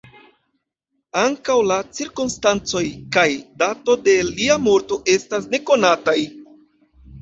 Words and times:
Ankaŭ 1.23 1.57
la 1.73 1.77
cirkonstancoj 1.99 2.83
kaj 3.19 3.29
dato 3.65 4.01
de 4.09 4.19
lia 4.35 4.61
morto 4.67 5.03
estas 5.19 5.51
nekonataj. 5.57 6.23